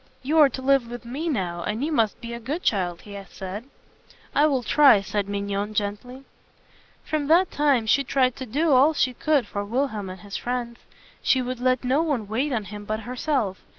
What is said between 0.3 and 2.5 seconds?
are to live with me now, and you must be a